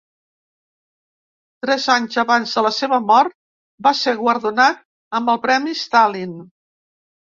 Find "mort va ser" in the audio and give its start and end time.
3.11-4.15